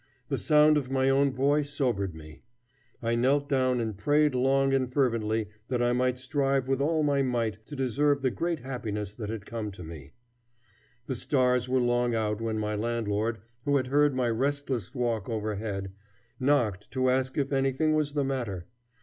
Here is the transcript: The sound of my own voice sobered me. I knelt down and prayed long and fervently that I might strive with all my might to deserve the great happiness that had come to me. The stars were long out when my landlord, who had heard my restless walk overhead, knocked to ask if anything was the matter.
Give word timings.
The 0.29 0.39
sound 0.39 0.77
of 0.77 0.89
my 0.89 1.11
own 1.11 1.31
voice 1.31 1.69
sobered 1.69 2.15
me. 2.15 2.41
I 3.03 3.13
knelt 3.13 3.47
down 3.47 3.79
and 3.79 3.95
prayed 3.95 4.33
long 4.33 4.73
and 4.73 4.91
fervently 4.91 5.49
that 5.67 5.79
I 5.83 5.93
might 5.93 6.17
strive 6.17 6.67
with 6.67 6.81
all 6.81 7.03
my 7.03 7.21
might 7.21 7.63
to 7.67 7.75
deserve 7.75 8.23
the 8.23 8.31
great 8.31 8.61
happiness 8.61 9.13
that 9.13 9.29
had 9.29 9.45
come 9.45 9.69
to 9.73 9.83
me. 9.83 10.13
The 11.05 11.13
stars 11.13 11.69
were 11.69 11.79
long 11.79 12.15
out 12.15 12.41
when 12.41 12.57
my 12.57 12.73
landlord, 12.73 13.41
who 13.63 13.77
had 13.77 13.85
heard 13.85 14.15
my 14.15 14.31
restless 14.31 14.95
walk 14.95 15.29
overhead, 15.29 15.91
knocked 16.39 16.89
to 16.93 17.11
ask 17.11 17.37
if 17.37 17.53
anything 17.53 17.93
was 17.93 18.13
the 18.13 18.23
matter. 18.23 18.65